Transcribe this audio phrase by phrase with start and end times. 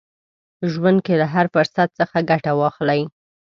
[0.71, 3.01] ژوند کې له هر فرصت څخه ګټه واخلئ.